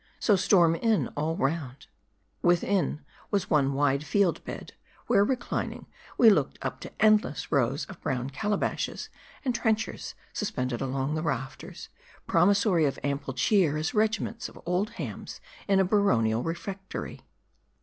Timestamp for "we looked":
6.17-6.57